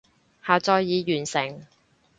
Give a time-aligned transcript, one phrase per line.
[0.43, 1.67] 下載已完成